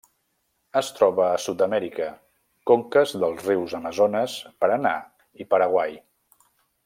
Es 0.79 0.87
troba 0.99 1.25
a 1.25 1.35
Sud-amèrica: 1.43 2.07
conques 2.71 3.13
dels 3.25 3.45
rius 3.49 3.77
Amazones, 3.81 4.39
Paranà 4.65 4.95
i 5.45 5.49
Paraguai. 5.55 5.97